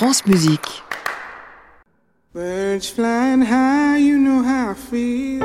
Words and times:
France 0.00 0.24
Musique. 0.24 0.82
Birds 2.32 2.88
flying 2.88 3.42
high, 3.42 3.98
you 3.98 4.16
know 4.16 4.42
how 4.42 4.70
I 4.70 4.74
feel. 4.74 5.44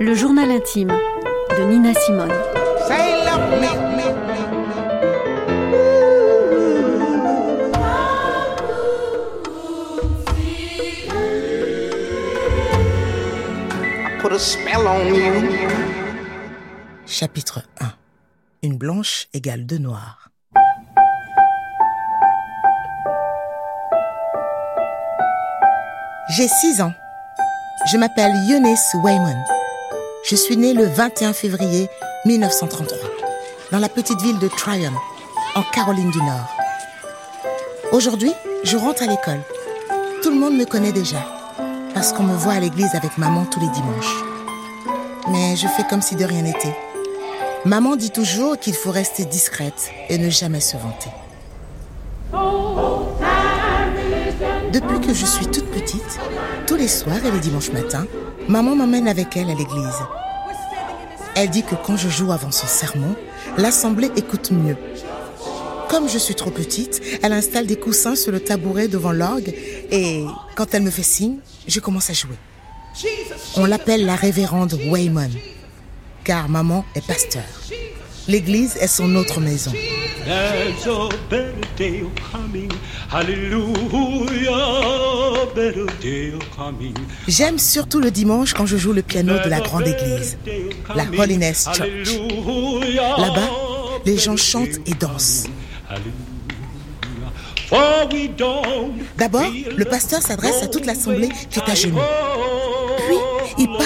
Le 0.00 0.14
journal 0.14 0.50
intime 0.50 0.88
de 0.88 1.64
Nina 1.64 1.92
Simone. 1.92 2.32
Chapitre 17.06 17.62
1 17.80 17.92
Une 18.62 18.78
blanche 18.78 19.28
égale 19.34 19.66
deux 19.66 19.76
noirs. 19.76 20.30
J'ai 26.26 26.48
6 26.48 26.80
ans. 26.80 26.94
Je 27.92 27.98
m'appelle 27.98 28.32
Eunice 28.48 28.94
Wayman. 28.94 29.44
Je 30.24 30.34
suis 30.36 30.56
née 30.56 30.72
le 30.72 30.86
21 30.86 31.34
février 31.34 31.90
1933 32.24 32.96
dans 33.72 33.78
la 33.78 33.90
petite 33.90 34.22
ville 34.22 34.38
de 34.38 34.48
Tryon, 34.48 34.94
en 35.54 35.62
Caroline 35.74 36.10
du 36.10 36.18
Nord. 36.22 36.56
Aujourd'hui, 37.92 38.32
je 38.62 38.78
rentre 38.78 39.02
à 39.02 39.06
l'école. 39.06 39.42
Tout 40.22 40.30
le 40.30 40.38
monde 40.38 40.56
me 40.56 40.64
connaît 40.64 40.92
déjà 40.92 41.22
parce 41.92 42.14
qu'on 42.14 42.22
me 42.22 42.36
voit 42.36 42.54
à 42.54 42.60
l'église 42.60 42.94
avec 42.94 43.18
maman 43.18 43.44
tous 43.44 43.60
les 43.60 43.68
dimanches. 43.68 44.24
Mais 45.30 45.56
je 45.56 45.68
fais 45.68 45.84
comme 45.84 46.00
si 46.00 46.16
de 46.16 46.24
rien 46.24 46.40
n'était. 46.40 46.76
Maman 47.66 47.96
dit 47.96 48.10
toujours 48.10 48.58
qu'il 48.58 48.74
faut 48.74 48.92
rester 48.92 49.26
discrète 49.26 49.90
et 50.08 50.16
ne 50.16 50.30
jamais 50.30 50.60
se 50.60 50.78
vanter. 50.78 51.10
Depuis 54.74 55.00
que 55.00 55.14
je 55.14 55.24
suis 55.24 55.46
toute 55.46 55.70
petite, 55.70 56.18
tous 56.66 56.74
les 56.74 56.88
soirs 56.88 57.24
et 57.24 57.30
les 57.30 57.38
dimanches 57.38 57.70
matins, 57.70 58.08
maman 58.48 58.74
m'emmène 58.74 59.06
avec 59.06 59.36
elle 59.36 59.48
à 59.48 59.54
l'église. 59.54 60.02
Elle 61.36 61.48
dit 61.48 61.62
que 61.62 61.76
quand 61.76 61.96
je 61.96 62.08
joue 62.08 62.32
avant 62.32 62.50
son 62.50 62.66
sermon, 62.66 63.14
l'assemblée 63.56 64.10
écoute 64.16 64.50
mieux. 64.50 64.76
Comme 65.88 66.08
je 66.08 66.18
suis 66.18 66.34
trop 66.34 66.50
petite, 66.50 67.00
elle 67.22 67.32
installe 67.32 67.68
des 67.68 67.76
coussins 67.76 68.16
sur 68.16 68.32
le 68.32 68.40
tabouret 68.40 68.88
devant 68.88 69.12
l'orgue 69.12 69.54
et 69.92 70.24
quand 70.56 70.74
elle 70.74 70.82
me 70.82 70.90
fait 70.90 71.04
signe, 71.04 71.36
je 71.68 71.78
commence 71.78 72.10
à 72.10 72.14
jouer. 72.14 72.36
On 73.54 73.66
l'appelle 73.66 74.04
la 74.04 74.16
révérende 74.16 74.76
Wayman, 74.88 75.30
car 76.24 76.48
maman 76.48 76.84
est 76.96 77.06
pasteur. 77.06 77.44
L'église 78.26 78.76
est 78.78 78.88
son 78.88 79.14
autre 79.14 79.38
maison. 79.38 79.70
J'aime 87.28 87.58
surtout 87.58 88.00
le 88.00 88.10
dimanche 88.10 88.54
quand 88.54 88.66
je 88.66 88.76
joue 88.76 88.92
le 88.92 89.02
piano 89.02 89.34
de 89.44 89.48
la 89.48 89.60
grande 89.60 89.86
église, 89.86 90.38
la 90.94 91.04
Holiness 91.18 91.68
Church. 91.74 91.88
Là-bas, 93.18 93.50
les 94.06 94.16
gens 94.16 94.36
chantent 94.36 94.80
et 94.86 94.94
dansent. 94.94 95.46
D'abord, 99.18 99.52
le 99.76 99.84
pasteur 99.84 100.22
s'adresse 100.22 100.62
à 100.62 100.68
toute 100.68 100.86
l'assemblée 100.86 101.30
qui 101.50 101.58
est 101.58 101.70
à 101.70 101.74
genoux. 101.74 101.98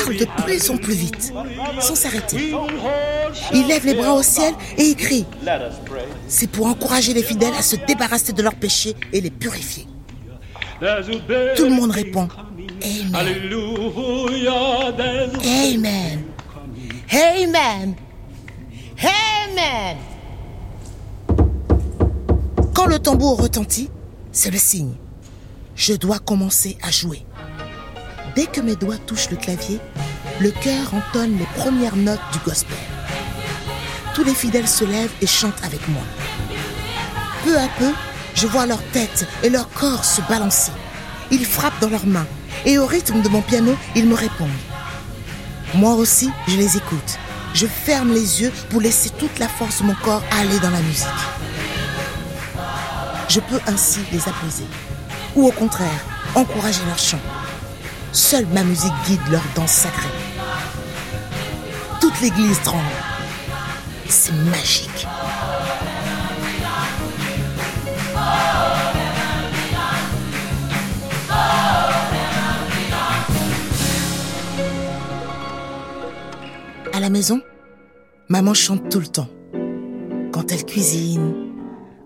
De 0.08 0.26
plus 0.42 0.70
en 0.70 0.78
plus 0.78 0.94
vite, 0.94 1.32
sans 1.80 1.94
s'arrêter. 1.94 2.54
Il 3.52 3.66
lève 3.66 3.84
les 3.84 3.94
bras 3.94 4.14
au 4.14 4.22
ciel 4.22 4.54
et 4.78 4.84
il 4.84 4.96
crie. 4.96 5.26
C'est 6.28 6.50
pour 6.50 6.66
encourager 6.66 7.12
les 7.12 7.22
fidèles 7.22 7.54
à 7.58 7.62
se 7.62 7.76
débarrasser 7.76 8.32
de 8.32 8.42
leurs 8.42 8.54
péchés 8.54 8.94
et 9.12 9.20
les 9.20 9.30
purifier. 9.30 9.86
Tout 11.56 11.64
le 11.64 11.70
monde 11.70 11.90
répond 11.90 12.28
Amen. 12.82 13.44
Amen. 15.44 16.24
Amen. 17.12 17.94
Amen. 19.00 19.96
Quand 22.74 22.86
le 22.86 22.98
tambour 22.98 23.40
retentit, 23.40 23.90
c'est 24.32 24.50
le 24.50 24.58
signe. 24.58 24.94
Je 25.74 25.94
dois 25.94 26.18
commencer 26.18 26.78
à 26.82 26.90
jouer. 26.90 27.24
Dès 28.36 28.46
que 28.46 28.60
mes 28.60 28.76
doigts 28.76 28.98
touchent 28.98 29.30
le 29.30 29.36
clavier, 29.36 29.80
le 30.40 30.50
cœur 30.50 30.94
entonne 30.94 31.36
les 31.38 31.46
premières 31.60 31.96
notes 31.96 32.20
du 32.32 32.38
gospel. 32.44 32.76
Tous 34.14 34.24
les 34.24 34.34
fidèles 34.34 34.68
se 34.68 34.84
lèvent 34.84 35.12
et 35.20 35.26
chantent 35.26 35.64
avec 35.64 35.86
moi. 35.88 36.02
Peu 37.44 37.56
à 37.58 37.68
peu, 37.78 37.92
je 38.34 38.46
vois 38.46 38.66
leur 38.66 38.82
tête 38.92 39.26
et 39.42 39.50
leur 39.50 39.68
corps 39.70 40.04
se 40.04 40.20
balancer. 40.22 40.72
Ils 41.30 41.44
frappent 41.44 41.80
dans 41.80 41.90
leurs 41.90 42.06
mains 42.06 42.26
et 42.64 42.78
au 42.78 42.86
rythme 42.86 43.20
de 43.20 43.28
mon 43.28 43.42
piano, 43.42 43.76
ils 43.96 44.06
me 44.06 44.14
répondent. 44.14 44.48
Moi 45.74 45.94
aussi, 45.94 46.30
je 46.46 46.56
les 46.56 46.76
écoute. 46.76 47.18
Je 47.54 47.66
ferme 47.66 48.12
les 48.12 48.42
yeux 48.42 48.52
pour 48.70 48.80
laisser 48.80 49.10
toute 49.10 49.38
la 49.38 49.48
force 49.48 49.80
de 49.80 49.86
mon 49.86 49.94
corps 49.94 50.22
aller 50.38 50.58
dans 50.60 50.70
la 50.70 50.80
musique. 50.80 51.06
Je 53.28 53.40
peux 53.40 53.60
ainsi 53.66 54.00
les 54.12 54.20
apaiser 54.20 54.66
ou 55.34 55.46
au 55.46 55.52
contraire 55.52 56.04
encourager 56.34 56.80
leur 56.86 56.98
chant. 56.98 57.20
Seule 58.12 58.46
ma 58.46 58.62
musique 58.62 58.92
guide 59.06 59.20
leur 59.30 59.42
danse 59.54 59.72
sacrée. 59.72 60.17
Toute 62.08 62.22
l'église 62.22 62.58
tremble. 62.62 62.84
C'est 64.08 64.32
magique. 64.32 65.06
À 76.94 77.00
la 77.00 77.10
maison, 77.10 77.42
maman 78.30 78.54
chante 78.54 78.88
tout 78.88 79.00
le 79.00 79.06
temps. 79.06 79.28
Quand 80.32 80.50
elle 80.50 80.64
cuisine, 80.64 81.34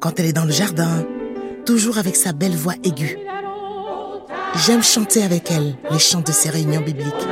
quand 0.01 0.19
elle 0.19 0.27
est 0.27 0.33
dans 0.33 0.45
le 0.45 0.51
jardin, 0.51 1.07
toujours 1.65 1.99
avec 1.99 2.17
sa 2.17 2.33
belle 2.33 2.57
voix 2.57 2.75
aiguë. 2.83 3.19
J'aime 4.67 4.83
chanter 4.83 5.23
avec 5.23 5.53
elle 5.53 5.77
les 5.93 6.01
chants 6.01 6.23
de 6.23 6.33
ces 6.33 6.51
réunions 6.51 6.81
bibliques. 6.81 7.29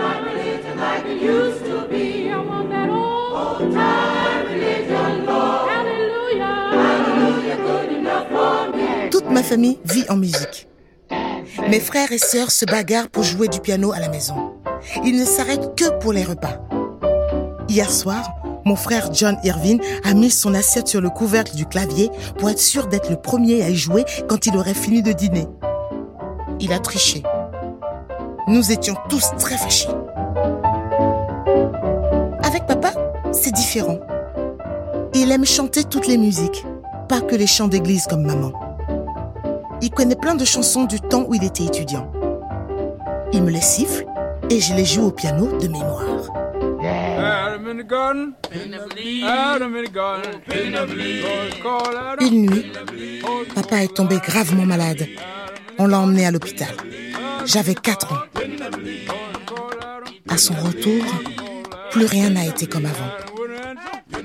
Toute 9.10 9.30
ma 9.30 9.42
famille 9.42 9.78
vit 9.84 10.04
en 10.08 10.16
musique. 10.16 10.68
Mes 11.68 11.80
frères 11.80 12.12
et 12.12 12.18
sœurs 12.18 12.50
se 12.50 12.64
bagarrent 12.64 13.08
pour 13.08 13.22
jouer 13.22 13.48
du 13.48 13.60
piano 13.60 13.92
à 13.92 14.00
la 14.00 14.08
maison. 14.08 14.54
Ils 15.04 15.18
ne 15.18 15.24
s'arrêtent 15.24 15.76
que 15.76 15.90
pour 15.98 16.12
les 16.12 16.24
repas. 16.24 16.60
Hier 17.68 17.90
soir, 17.90 18.32
mon 18.64 18.76
frère 18.76 19.12
John 19.12 19.36
Irvine 19.44 19.80
a 20.04 20.14
mis 20.14 20.30
son 20.30 20.54
assiette 20.54 20.88
sur 20.88 21.00
le 21.00 21.10
couvercle 21.10 21.56
du 21.56 21.66
clavier 21.66 22.10
pour 22.38 22.50
être 22.50 22.58
sûr 22.58 22.86
d'être 22.86 23.10
le 23.10 23.16
premier 23.16 23.62
à 23.62 23.68
y 23.68 23.76
jouer 23.76 24.04
quand 24.28 24.46
il 24.46 24.56
aurait 24.56 24.74
fini 24.74 25.02
de 25.02 25.12
dîner. 25.12 25.46
Il 26.58 26.72
a 26.72 26.78
triché. 26.78 27.22
Nous 28.48 28.72
étions 28.72 28.94
tous 29.08 29.30
très 29.38 29.56
fâchés. 29.56 29.88
Avec 32.50 32.66
papa, 32.66 32.92
c'est 33.30 33.52
différent. 33.52 34.00
Il 35.14 35.30
aime 35.30 35.44
chanter 35.44 35.84
toutes 35.84 36.08
les 36.08 36.18
musiques, 36.18 36.66
pas 37.08 37.20
que 37.20 37.36
les 37.36 37.46
chants 37.46 37.68
d'église 37.68 38.08
comme 38.08 38.26
maman. 38.26 38.50
Il 39.80 39.90
connaît 39.92 40.16
plein 40.16 40.34
de 40.34 40.44
chansons 40.44 40.82
du 40.82 41.00
temps 41.00 41.24
où 41.28 41.34
il 41.34 41.44
était 41.44 41.62
étudiant. 41.62 42.10
Il 43.32 43.44
me 43.44 43.52
les 43.52 43.60
siffle 43.60 44.04
et 44.50 44.58
je 44.58 44.74
les 44.74 44.84
joue 44.84 45.04
au 45.06 45.10
piano 45.12 45.46
de 45.60 45.68
mémoire. 45.68 46.02
Une 52.20 52.50
nuit, 52.50 52.72
papa 53.54 53.84
est 53.84 53.94
tombé 53.94 54.16
gravement 54.16 54.66
malade. 54.66 55.06
On 55.78 55.86
l'a 55.86 56.00
emmené 56.00 56.26
à 56.26 56.32
l'hôpital. 56.32 56.74
J'avais 57.46 57.76
4 57.76 58.12
ans. 58.12 58.18
À 60.28 60.36
son 60.36 60.54
retour, 60.54 61.04
plus 61.90 62.06
rien 62.06 62.30
n'a 62.30 62.46
été 62.46 62.66
comme 62.66 62.86
avant. 62.86 63.10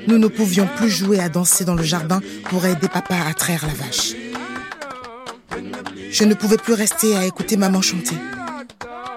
Nous 0.08 0.18
ne 0.18 0.28
pouvions 0.28 0.68
plus 0.78 0.90
jouer 0.90 1.20
à 1.20 1.30
danser 1.30 1.66
dans 1.66 1.76
le 1.76 1.84
jardin 1.84 2.22
pour 2.50 2.66
aider 2.66 2.88
papa 2.88 3.16
à 3.28 3.34
traire 3.34 3.66
la 3.66 3.74
vache. 3.74 4.14
Je 6.12 6.24
ne 6.24 6.34
pouvais 6.34 6.58
plus 6.58 6.74
rester 6.74 7.16
à 7.16 7.26
écouter 7.26 7.58
maman 7.58 7.82
chanter. 7.82 8.16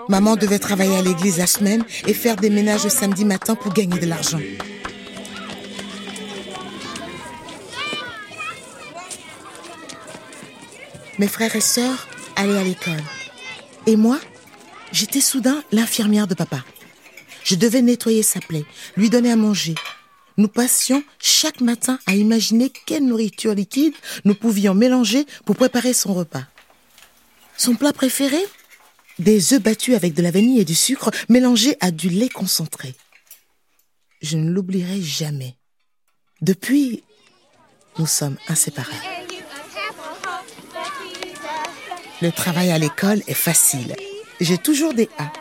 Maman 0.08 0.36
devait 0.36 0.58
travailler 0.58 0.96
à 0.96 1.02
l'église 1.02 1.38
la 1.38 1.46
semaine 1.46 1.84
et 2.06 2.14
faire 2.14 2.36
des 2.36 2.48
ménages 2.48 2.84
le 2.84 2.90
samedi 2.90 3.24
matin 3.24 3.54
pour 3.54 3.72
gagner 3.74 3.98
de 3.98 4.06
l'argent. 4.06 4.40
Mes 11.18 11.28
frères 11.28 11.54
et 11.54 11.60
sœurs 11.60 12.08
allaient 12.36 12.58
à 12.58 12.64
l'école. 12.64 13.02
Et 13.86 13.96
moi, 13.96 14.18
j'étais 14.92 15.20
soudain 15.20 15.62
l'infirmière 15.72 16.26
de 16.26 16.34
papa. 16.34 16.64
Je 17.48 17.54
devais 17.54 17.80
nettoyer 17.80 18.22
sa 18.22 18.40
plaie, 18.40 18.66
lui 18.94 19.08
donner 19.08 19.32
à 19.32 19.36
manger, 19.36 19.74
nous 20.36 20.48
passions 20.48 21.02
chaque 21.18 21.62
matin 21.62 21.98
à 22.04 22.14
imaginer 22.14 22.70
quelle 22.84 23.06
nourriture 23.06 23.54
liquide 23.54 23.94
nous 24.26 24.34
pouvions 24.34 24.74
mélanger 24.74 25.24
pour 25.46 25.56
préparer 25.56 25.94
son 25.94 26.12
repas. 26.12 26.44
Son 27.56 27.74
plat 27.74 27.94
préféré? 27.94 28.36
Des 29.18 29.54
œufs 29.54 29.62
battus 29.62 29.94
avec 29.94 30.12
de 30.12 30.20
la 30.20 30.30
vanille 30.30 30.60
et 30.60 30.66
du 30.66 30.74
sucre 30.74 31.10
mélangés 31.30 31.78
à 31.80 31.90
du 31.90 32.10
lait 32.10 32.28
concentré. 32.28 32.94
Je 34.20 34.36
ne 34.36 34.50
l'oublierai 34.50 35.00
jamais. 35.00 35.56
Depuis, 36.42 37.02
nous 37.98 38.06
sommes 38.06 38.36
inséparables. 38.48 38.94
Le 42.20 42.30
travail 42.30 42.70
à 42.72 42.78
l'école 42.78 43.22
est 43.26 43.32
facile. 43.32 43.96
J'ai 44.38 44.58
toujours 44.58 44.92
des 44.92 45.08
A. 45.16 45.32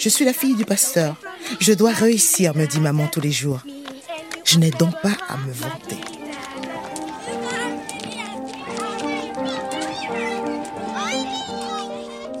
Je 0.00 0.08
suis 0.08 0.24
la 0.24 0.32
fille 0.32 0.54
du 0.54 0.64
pasteur. 0.64 1.14
Je 1.58 1.74
dois 1.74 1.90
réussir, 1.90 2.56
me 2.56 2.64
dit 2.64 2.80
maman 2.80 3.06
tous 3.06 3.20
les 3.20 3.30
jours. 3.30 3.60
Je 4.46 4.58
n'ai 4.58 4.70
donc 4.70 4.94
pas 5.02 5.12
à 5.28 5.36
me 5.36 5.52
vanter. 5.52 6.00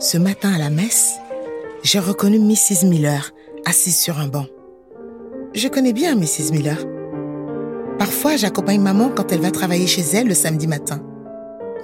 Ce 0.00 0.16
matin 0.16 0.54
à 0.54 0.58
la 0.58 0.70
messe, 0.70 1.16
j'ai 1.82 1.98
reconnu 1.98 2.38
Mrs. 2.38 2.86
Miller 2.86 3.30
assise 3.66 3.98
sur 3.98 4.18
un 4.18 4.26
banc. 4.26 4.46
Je 5.52 5.68
connais 5.68 5.92
bien 5.92 6.14
Mrs. 6.14 6.52
Miller. 6.52 6.78
Parfois, 7.98 8.36
j'accompagne 8.36 8.80
maman 8.80 9.10
quand 9.14 9.32
elle 9.32 9.42
va 9.42 9.50
travailler 9.50 9.86
chez 9.86 10.00
elle 10.14 10.28
le 10.28 10.34
samedi 10.34 10.66
matin. 10.66 11.02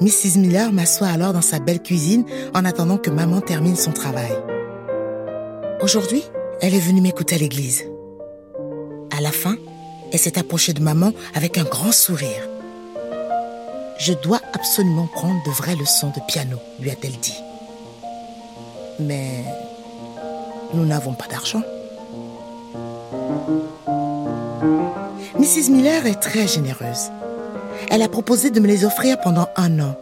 Mrs. 0.00 0.38
Miller 0.38 0.72
m'assoit 0.72 1.08
alors 1.08 1.34
dans 1.34 1.42
sa 1.42 1.58
belle 1.58 1.82
cuisine 1.82 2.24
en 2.54 2.64
attendant 2.64 2.96
que 2.96 3.10
maman 3.10 3.42
termine 3.42 3.76
son 3.76 3.92
travail. 3.92 4.32
Aujourd'hui, 5.82 6.24
elle 6.62 6.74
est 6.74 6.80
venue 6.80 7.02
m'écouter 7.02 7.34
à 7.34 7.38
l'église. 7.38 7.84
À 9.16 9.20
la 9.20 9.30
fin, 9.30 9.56
elle 10.10 10.18
s'est 10.18 10.38
approchée 10.38 10.72
de 10.72 10.80
maman 10.80 11.12
avec 11.34 11.58
un 11.58 11.64
grand 11.64 11.92
sourire. 11.92 12.48
Je 13.98 14.14
dois 14.14 14.40
absolument 14.54 15.06
prendre 15.06 15.42
de 15.44 15.50
vraies 15.50 15.76
leçons 15.76 16.08
de 16.08 16.20
piano, 16.26 16.56
lui 16.80 16.90
a-t-elle 16.90 17.18
dit. 17.18 17.38
Mais 19.00 19.44
nous 20.72 20.86
n'avons 20.86 21.12
pas 21.12 21.26
d'argent. 21.26 21.62
Mrs. 25.38 25.70
Miller 25.70 26.06
est 26.06 26.20
très 26.20 26.48
généreuse. 26.48 27.10
Elle 27.90 28.02
a 28.02 28.08
proposé 28.08 28.50
de 28.50 28.60
me 28.60 28.66
les 28.66 28.86
offrir 28.86 29.20
pendant 29.20 29.48
un 29.56 29.78
an. 29.80 29.94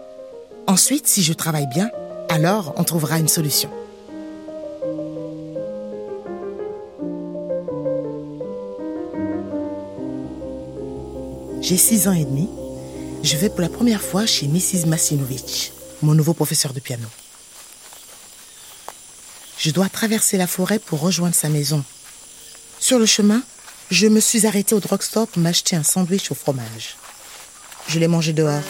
Ensuite, 0.68 1.08
si 1.08 1.22
je 1.22 1.32
travaille 1.32 1.66
bien, 1.66 1.90
alors 2.28 2.74
on 2.76 2.84
trouvera 2.84 3.18
une 3.18 3.28
solution. 3.28 3.70
J'ai 11.64 11.78
six 11.78 12.08
ans 12.08 12.12
et 12.12 12.26
demi. 12.26 12.46
Je 13.22 13.38
vais 13.38 13.48
pour 13.48 13.62
la 13.62 13.70
première 13.70 14.02
fois 14.02 14.26
chez 14.26 14.46
Mrs. 14.46 14.84
Masinovich, 14.86 15.72
mon 16.02 16.12
nouveau 16.12 16.34
professeur 16.34 16.74
de 16.74 16.80
piano. 16.80 17.06
Je 19.56 19.70
dois 19.70 19.88
traverser 19.88 20.36
la 20.36 20.46
forêt 20.46 20.78
pour 20.78 21.00
rejoindre 21.00 21.34
sa 21.34 21.48
maison. 21.48 21.82
Sur 22.78 22.98
le 22.98 23.06
chemin, 23.06 23.42
je 23.90 24.06
me 24.08 24.20
suis 24.20 24.46
arrêtée 24.46 24.74
au 24.74 24.80
drugstore 24.80 25.26
pour 25.26 25.40
m'acheter 25.40 25.74
un 25.74 25.82
sandwich 25.82 26.30
au 26.30 26.34
fromage. 26.34 26.96
Je 27.88 27.98
l'ai 27.98 28.08
mangé 28.08 28.34
dehors. 28.34 28.60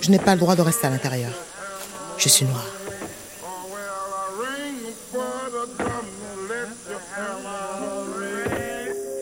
Je 0.00 0.12
n'ai 0.12 0.20
pas 0.20 0.36
le 0.36 0.40
droit 0.40 0.54
de 0.54 0.62
rester 0.62 0.86
à 0.86 0.90
l'intérieur. 0.90 1.32
Je 2.16 2.28
suis 2.28 2.44
noire. 2.44 2.68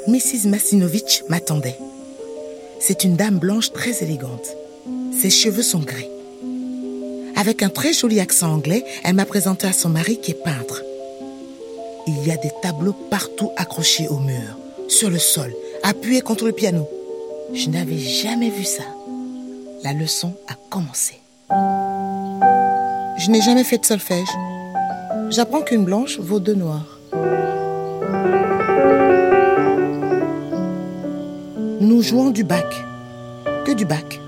Mrs. 0.07 0.47
Masinovich 0.51 1.23
m'attendait. 1.31 1.79
C'est 2.87 3.03
une 3.03 3.17
dame 3.17 3.41
blanche 3.41 3.73
très 3.73 4.05
élégante. 4.05 4.47
Ses 5.21 5.29
cheveux 5.29 5.65
sont 5.65 5.81
gris. 5.81 6.09
Avec 7.35 7.65
un 7.65 7.69
très 7.69 7.93
joli 7.93 8.21
accent 8.21 8.49
anglais, 8.49 8.85
elle 9.03 9.17
m'a 9.17 9.25
présenté 9.25 9.67
à 9.67 9.73
son 9.73 9.89
mari 9.89 10.21
qui 10.21 10.31
est 10.31 10.45
peintre. 10.45 10.85
Il 12.07 12.25
y 12.25 12.31
a 12.31 12.37
des 12.37 12.53
tableaux 12.63 12.95
partout 13.11 13.51
accrochés 13.57 14.07
au 14.07 14.21
mur, 14.21 14.57
sur 14.87 15.11
le 15.11 15.19
sol, 15.19 15.53
appuyés 15.83 16.21
contre 16.21 16.45
le 16.45 16.53
piano. 16.53 16.89
Je 17.53 17.71
n'avais 17.71 17.99
jamais 17.99 18.51
vu 18.51 18.63
ça. 18.63 18.85
La 19.83 19.93
leçon 19.93 20.35
a 20.47 20.55
commencé. 20.71 21.15
Je 23.19 23.31
n'ai 23.33 23.41
jamais 23.41 23.65
fait 23.65 23.79
de 23.79 23.85
solfège. 23.85 24.29
J'apprends 25.31 25.63
qu'une 25.63 25.85
blanche 25.85 26.21
vaut 26.21 26.39
deux 26.39 26.55
noirs. 26.55 27.01
Nous 31.87 32.03
jouons 32.03 32.31
du 32.31 32.43
bac. 32.43 32.67
Que 33.65 33.71
du 33.71 33.85
bac. 33.85 34.21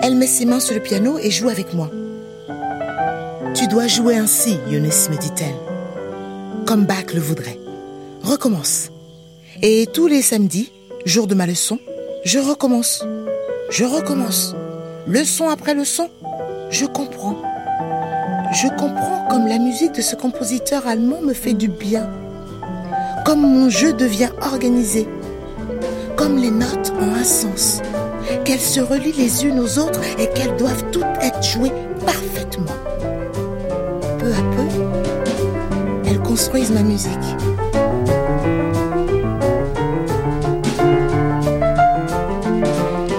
Elle 0.00 0.14
met 0.14 0.28
ses 0.28 0.44
mains 0.44 0.60
sur 0.60 0.76
le 0.76 0.80
piano 0.80 1.18
et 1.18 1.28
joue 1.28 1.48
avec 1.48 1.74
moi. 1.74 1.90
Tu 3.52 3.66
dois 3.66 3.88
jouer 3.88 4.16
ainsi, 4.16 4.56
Eunice, 4.70 5.10
me 5.10 5.16
dit-elle. 5.16 5.56
Comme 6.66 6.84
Bach 6.84 7.12
le 7.12 7.20
voudrait. 7.20 7.58
Recommence. 8.22 8.90
Et 9.60 9.88
tous 9.92 10.06
les 10.06 10.22
samedis, 10.22 10.70
jour 11.04 11.26
de 11.26 11.34
ma 11.34 11.46
leçon, 11.46 11.80
je 12.24 12.38
recommence. 12.38 13.04
Je 13.68 13.84
recommence. 13.84 14.54
Leçon 15.08 15.48
après 15.48 15.74
leçon, 15.74 16.10
je 16.70 16.86
comprends. 16.86 17.42
Je 18.52 18.68
comprends 18.68 19.26
comme 19.28 19.48
la 19.48 19.58
musique 19.58 19.96
de 19.96 20.02
ce 20.02 20.14
compositeur 20.14 20.86
allemand 20.86 21.22
me 21.22 21.32
fait 21.32 21.54
du 21.54 21.66
bien. 21.66 22.08
Comme 23.26 23.40
mon 23.40 23.68
jeu 23.68 23.92
devient 23.92 24.30
organisé. 24.40 25.08
Comme 26.20 26.36
les 26.36 26.50
notes 26.50 26.92
ont 27.00 27.14
un 27.14 27.24
sens 27.24 27.80
qu'elles 28.44 28.60
se 28.60 28.78
relient 28.78 29.14
les 29.14 29.46
unes 29.46 29.58
aux 29.58 29.78
autres 29.78 30.02
et 30.18 30.28
qu'elles 30.28 30.54
doivent 30.58 30.84
toutes 30.92 31.06
être 31.22 31.42
jouées 31.42 31.72
parfaitement. 32.04 32.66
Peu 34.18 34.30
à 34.30 34.42
peu, 34.54 36.06
elles 36.06 36.20
construisent 36.20 36.72
ma 36.72 36.82
musique. 36.82 37.10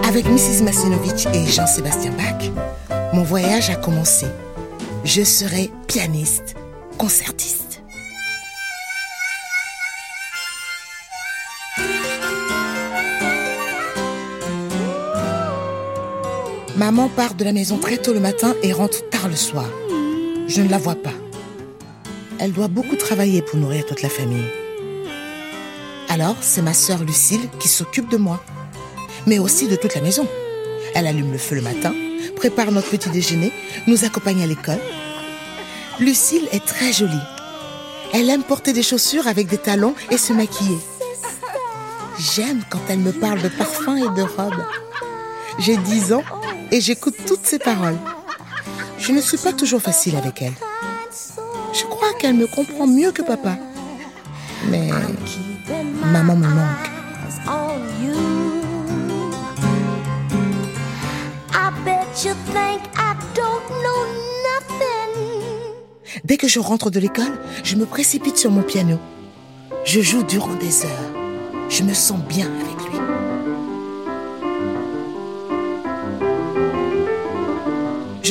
Avec 0.08 0.28
Mrs. 0.28 0.64
Masinovich 0.64 1.26
et 1.34 1.48
Jean-Sébastien 1.48 2.12
Bach, 2.12 2.52
mon 3.14 3.24
voyage 3.24 3.72
a 3.72 3.78
commencé. 3.78 4.28
Je 5.06 5.24
serai 5.24 5.72
pianiste, 5.88 6.54
concertiste. 7.00 7.61
Maman 16.82 17.10
part 17.10 17.36
de 17.36 17.44
la 17.44 17.54
maison 17.54 17.78
très 17.78 17.98
tôt 17.98 18.12
le 18.12 18.20
matin 18.20 18.56
et 18.64 18.74
rentre 18.74 19.08
tard 19.12 19.28
le 19.30 19.36
soir. 19.36 19.68
Je 20.48 20.64
ne 20.64 20.68
la 20.68 20.80
vois 20.80 20.96
pas. 20.96 21.14
Elle 22.40 22.54
doit 22.54 22.70
beaucoup 22.70 22.96
travailler 22.96 23.44
pour 23.44 23.60
nourrir 23.60 23.86
toute 23.86 24.02
la 24.02 24.10
famille. 24.10 24.48
Alors, 26.10 26.36
c'est 26.42 26.64
ma 26.64 26.74
sœur 26.74 27.04
Lucille 27.04 27.48
qui 27.60 27.68
s'occupe 27.68 28.10
de 28.10 28.18
moi, 28.18 28.44
mais 29.28 29.38
aussi 29.38 29.68
de 29.68 29.76
toute 29.76 29.94
la 29.94 30.02
maison. 30.02 30.28
Elle 30.96 31.06
allume 31.06 31.32
le 31.32 31.38
feu 31.38 31.54
le 31.54 31.62
matin, 31.62 31.94
prépare 32.36 32.72
notre 32.72 32.90
petit 32.90 33.12
déjeuner, 33.12 33.52
nous 33.86 34.04
accompagne 34.04 34.42
à 34.42 34.48
l'école. 34.48 34.82
Lucille 36.00 36.48
est 36.52 36.66
très 36.66 36.92
jolie. 36.92 37.28
Elle 38.12 38.28
aime 38.28 38.42
porter 38.42 38.74
des 38.74 38.82
chaussures 38.82 39.28
avec 39.28 39.46
des 39.46 39.60
talons 39.60 39.94
et 40.10 40.18
se 40.18 40.34
maquiller. 40.34 40.80
J'aime 42.18 42.64
quand 42.72 42.82
elle 42.90 43.02
me 43.02 43.12
parle 43.12 43.44
de 43.44 43.50
parfum 43.50 43.98
et 43.98 44.16
de 44.18 44.24
robes. 44.24 44.66
J'ai 45.60 45.78
10 45.78 46.14
ans 46.14 46.24
et 46.72 46.82
j'écoute 46.82 47.16
toutes 47.28 47.46
ses 47.46 47.60
paroles. 47.60 47.98
Je 48.98 49.12
ne 49.12 49.22
suis 49.22 49.38
pas 49.38 49.54
toujours 49.54 49.82
facile 49.82 50.16
avec 50.16 50.42
elle. 50.42 50.54
Je 51.74 51.84
crois 51.86 52.14
qu'elle 52.20 52.36
me 52.36 52.48
comprend 52.48 52.88
mieux 52.88 53.12
que 53.12 53.22
papa. 53.22 53.58
Mais 54.70 54.90
maman 56.12 56.36
me 56.36 56.48
manque. 56.48 56.92
Dès 66.24 66.38
que 66.38 66.48
je 66.48 66.60
rentre 66.60 66.90
de 66.90 67.00
l'école, 67.00 67.40
je 67.64 67.76
me 67.76 67.86
précipite 67.86 68.38
sur 68.38 68.52
mon 68.52 68.62
piano. 68.62 68.98
Je 69.84 70.02
joue 70.02 70.24
durant 70.24 70.54
des 70.56 70.86
heures. 70.86 71.14
Je 71.70 71.84
me 71.84 71.94
sens 71.94 72.20
bien 72.20 72.48
avec 72.48 72.90
lui. 72.90 73.11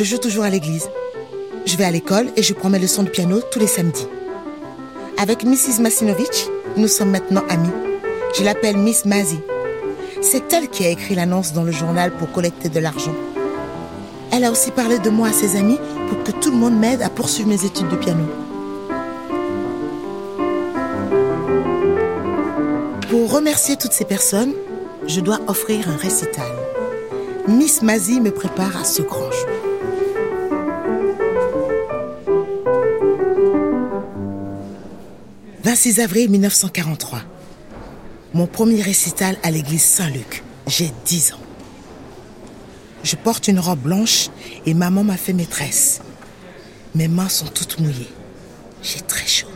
Je 0.01 0.05
joue 0.07 0.17
toujours 0.17 0.45
à 0.45 0.49
l'église. 0.49 0.89
Je 1.67 1.77
vais 1.77 1.85
à 1.85 1.91
l'école 1.91 2.29
et 2.35 2.43
je 2.43 2.55
prends 2.55 2.71
mes 2.71 2.79
leçons 2.79 3.03
de 3.03 3.11
piano 3.11 3.43
tous 3.51 3.59
les 3.59 3.67
samedis. 3.67 4.07
Avec 5.19 5.45
Mrs. 5.45 5.79
Masinovich, 5.79 6.49
nous 6.79 6.89
sommes 6.89 7.11
maintenant 7.11 7.43
amis. 7.51 7.69
Je 8.35 8.43
l'appelle 8.43 8.79
Miss 8.79 9.05
Mazie. 9.05 9.43
C'est 10.23 10.51
elle 10.55 10.71
qui 10.71 10.87
a 10.87 10.89
écrit 10.89 11.15
l'annonce 11.15 11.53
dans 11.53 11.65
le 11.65 11.71
journal 11.71 12.13
pour 12.13 12.33
collecter 12.33 12.71
de 12.71 12.81
l'argent. 12.81 13.15
Elle 14.33 14.45
a 14.45 14.51
aussi 14.51 14.71
parlé 14.71 14.99
de 14.99 15.11
moi 15.11 15.29
à 15.29 15.33
ses 15.35 15.59
amis 15.59 15.79
pour 16.09 16.25
que 16.25 16.33
tout 16.33 16.51
le 16.51 16.57
monde 16.57 16.79
m'aide 16.79 17.03
à 17.03 17.11
poursuivre 17.11 17.51
mes 17.51 17.63
études 17.67 17.91
de 17.91 17.97
piano. 17.97 18.25
Pour 23.11 23.31
remercier 23.31 23.77
toutes 23.77 23.93
ces 23.93 24.07
personnes, 24.07 24.55
je 25.07 25.21
dois 25.21 25.41
offrir 25.47 25.91
un 25.91 25.97
récital. 25.97 26.51
Miss 27.47 27.83
Mazie 27.83 28.23
me 28.23 28.31
prépare 28.31 28.81
à 28.81 28.85
ce 28.85 29.03
grand 29.03 29.31
jour. 29.31 29.60
«26 35.71 36.01
avril 36.01 36.29
1943. 36.31 37.23
Mon 38.35 38.49
premier 38.49 38.83
récital 38.83 39.37
à 39.45 39.53
l'église 39.53 39.85
Saint-Luc. 39.85 40.43
J'ai 40.67 40.91
10 41.05 41.35
ans. 41.35 41.41
Je 43.05 43.15
porte 43.15 43.47
une 43.47 43.61
robe 43.61 43.79
blanche 43.79 44.31
et 44.67 44.75
maman 44.75 45.05
m'a 45.05 45.17
fait 45.17 45.33
maîtresse. 45.33 46.01
Mes 46.97 47.07
mains 47.07 47.29
sont 47.29 47.47
toutes 47.47 47.79
mouillées. 47.79 48.11
J'ai 48.83 49.01
très 49.01 49.29
chaud. 49.29 49.47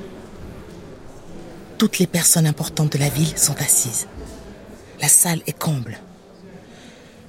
Toutes 1.79 1.99
les 1.99 2.07
personnes 2.07 2.47
importantes 2.47 2.93
de 2.93 2.99
la 2.99 3.09
ville 3.09 3.37
sont 3.37 3.61
assises. 3.61 4.07
La 5.03 5.09
salle 5.09 5.43
est 5.49 5.59
comble. 5.59 5.99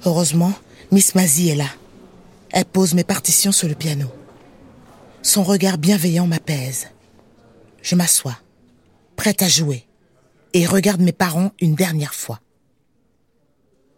Heureusement, 0.04 0.52
Miss 0.92 1.16
Mazie 1.16 1.48
est 1.48 1.56
là. 1.56 1.70
Elle 2.52 2.66
pose 2.66 2.94
mes 2.94 3.02
partitions 3.02 3.50
sur 3.50 3.66
le 3.66 3.74
piano. 3.74 4.06
Son 5.22 5.42
regard 5.42 5.76
bienveillant 5.76 6.28
m'apaise. 6.28 6.86
Je 7.82 7.96
m'assois, 7.96 8.38
prête 9.16 9.42
à 9.42 9.48
jouer, 9.48 9.86
et 10.52 10.66
regarde 10.66 11.00
mes 11.00 11.12
parents 11.12 11.52
une 11.60 11.74
dernière 11.74 12.14
fois. 12.14 12.40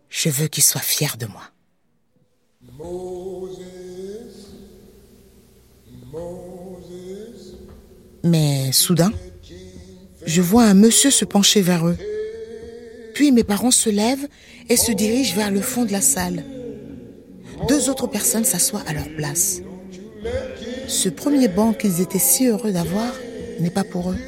Je 0.09 0.29
veux 0.31 0.49
qu'ils 0.49 0.65
soient 0.65 0.81
fiers 0.81 1.17
de 1.19 1.27
moi. 1.27 1.43
Mais 8.25 8.73
soudain, 8.73 9.13
je 10.25 10.43
vois 10.43 10.65
un 10.65 10.75
monsieur 10.75 11.11
se 11.11 11.25
pencher 11.25 11.61
vers 11.61 11.87
eux. 11.87 11.99
Puis 13.15 13.33
mes 13.33 13.45
parents 13.45 13.71
se 13.71 13.91
lèvent 13.91 14.29
et 14.69 14.77
se 14.77 14.93
dirigent 14.93 15.35
vers 15.35 15.51
le 15.51 15.61
fond 15.61 15.85
de 15.85 15.93
la 15.93 16.01
salle. 16.01 16.45
Deux 17.69 17.91
autres 17.91 18.07
personnes 18.07 18.45
s'assoient 18.45 18.85
à 18.87 18.93
leur 18.93 19.09
place. 19.17 19.61
Ce 20.87 21.09
premier 21.09 21.49
banc 21.49 21.73
qu'ils 21.73 22.01
étaient 22.01 22.19
si 22.19 22.47
heureux 22.47 22.73
d'avoir 22.73 23.13
n'est 23.61 23.71
pas 23.71 23.85
pour 23.85 24.11
eux. 24.11 24.19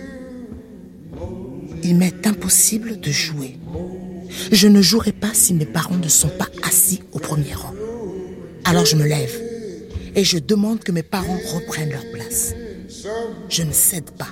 Il 1.83 1.97
m'est 1.97 2.27
impossible 2.27 3.01
de 3.01 3.11
jouer. 3.11 3.59
Je 4.53 4.69
ne 4.69 4.83
jouerai 4.83 5.13
pas 5.13 5.33
si 5.33 5.55
mes 5.55 5.67
parents 5.67 5.97
ne 5.97 6.09
sont 6.09 6.29
pas 6.29 6.49
assis 6.63 7.03
au 7.13 7.19
premier 7.19 7.55
rang. 7.55 7.75
Alors 8.65 8.85
je 8.85 8.97
me 8.97 9.07
lève 9.07 9.41
et 10.15 10.25
je 10.25 10.39
demande 10.39 10.81
que 10.81 10.93
mes 10.93 11.03
parents 11.03 11.39
reprennent 11.55 11.91
leur 11.91 12.11
place. 12.13 12.55
Je 13.49 13.63
ne 13.63 13.73
cède 13.73 14.11
pas. 14.13 14.29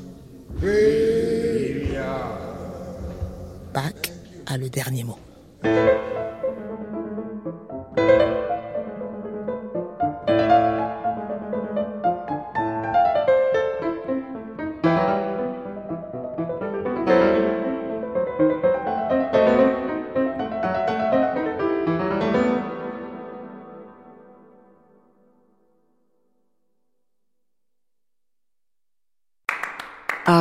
Bach 3.74 3.92
a 4.46 4.56
le 4.56 4.68
dernier 4.68 5.04
mot. 5.04 5.18